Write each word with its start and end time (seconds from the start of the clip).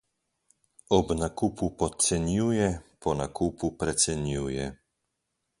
Ob 0.97 1.07
nakupu 1.19 1.65
podcenjuje, 1.81 2.67
po 3.01 3.09
nakupu 3.21 3.65
precenjuje. 3.79 4.65